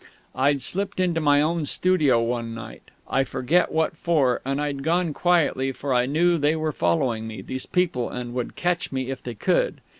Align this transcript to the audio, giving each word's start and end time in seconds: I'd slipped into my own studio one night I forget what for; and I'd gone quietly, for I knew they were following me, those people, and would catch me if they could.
I'd 0.33 0.63
slipped 0.63 0.99
into 0.99 1.21
my 1.21 1.43
own 1.43 1.65
studio 1.65 2.23
one 2.23 2.55
night 2.55 2.81
I 3.07 3.23
forget 3.23 3.71
what 3.71 3.95
for; 3.95 4.41
and 4.43 4.59
I'd 4.59 4.81
gone 4.81 5.13
quietly, 5.13 5.71
for 5.71 5.93
I 5.93 6.07
knew 6.07 6.39
they 6.39 6.55
were 6.55 6.71
following 6.71 7.27
me, 7.27 7.43
those 7.43 7.67
people, 7.67 8.09
and 8.09 8.33
would 8.33 8.55
catch 8.55 8.91
me 8.91 9.11
if 9.11 9.21
they 9.21 9.35
could. 9.35 9.79